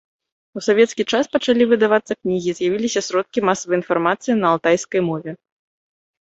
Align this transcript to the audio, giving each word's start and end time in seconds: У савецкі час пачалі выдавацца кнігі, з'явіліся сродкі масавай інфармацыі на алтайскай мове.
У 0.59 0.61
савецкі 0.67 1.03
час 1.17 1.25
пачалі 1.35 1.67
выдавацца 1.73 2.13
кнігі, 2.21 2.55
з'явіліся 2.61 3.01
сродкі 3.09 3.45
масавай 3.51 3.79
інфармацыі 3.81 4.33
на 4.41 4.47
алтайскай 4.55 5.01
мове. 5.13 5.31